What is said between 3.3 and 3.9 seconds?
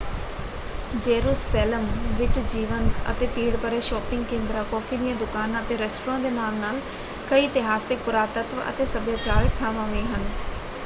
ਭੀੜ-ਭਰੇ